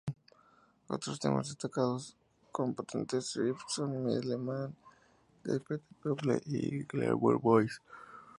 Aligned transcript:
Otros 0.87 1.19
temas 1.19 1.49
destacados, 1.49 2.17
con 2.51 2.73
potentes 2.73 3.35
riffs, 3.35 3.63
son 3.67 4.03
"Middle 4.03 4.35
Man", 4.39 4.75
"Desperate 5.43 5.83
People" 6.01 6.41
y 6.47 6.83
"Glamour 6.85 7.39
Boys". 7.39 7.79